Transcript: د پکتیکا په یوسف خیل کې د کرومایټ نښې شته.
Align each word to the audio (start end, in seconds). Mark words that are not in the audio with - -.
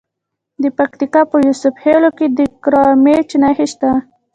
د 0.63 0.65
پکتیکا 0.77 1.21
په 1.31 1.37
یوسف 1.47 1.73
خیل 1.83 2.03
کې 2.17 2.27
د 2.37 2.39
کرومایټ 2.63 3.29
نښې 3.41 3.67
شته. 3.71 3.89